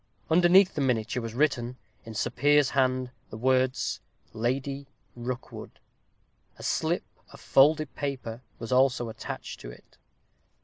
[0.31, 3.99] Underneath the miniature was written, in Sir Piers's hand, the words
[4.33, 5.79] "Lady Rookwood."
[6.57, 9.99] A slip of folded paper was also attached to it.